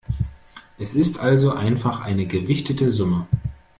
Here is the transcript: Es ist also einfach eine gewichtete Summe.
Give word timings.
Es 0.79 0.95
ist 0.95 1.19
also 1.19 1.53
einfach 1.53 1.99
eine 2.01 2.25
gewichtete 2.25 2.89
Summe. 2.89 3.27